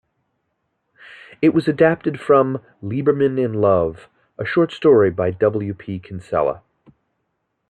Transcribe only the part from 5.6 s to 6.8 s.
P. Kinsella.